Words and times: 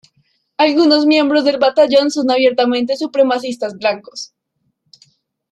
Algunos 0.57 1.05
miembros 1.05 1.45
del 1.45 1.59
batallón 1.59 2.09
son 2.09 2.31
abiertamente 2.31 2.97
supremacistas 2.97 3.77
blancos. 3.77 4.33